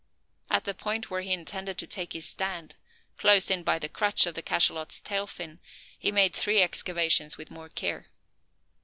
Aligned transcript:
At 0.49 0.63
the 0.63 0.73
point 0.73 1.11
where 1.11 1.21
he 1.21 1.31
intended 1.31 1.77
to 1.77 1.85
take 1.85 2.13
his 2.13 2.25
stand, 2.25 2.75
close 3.19 3.51
in 3.51 3.61
by 3.61 3.77
the 3.77 3.87
"crutch" 3.87 4.25
of 4.25 4.33
the 4.33 4.41
cachalot's 4.41 4.99
tail 4.99 5.27
fin, 5.27 5.59
he 5.95 6.11
made 6.11 6.33
three 6.33 6.59
excavations 6.63 7.37
with 7.37 7.51
more 7.51 7.69
care. 7.69 8.07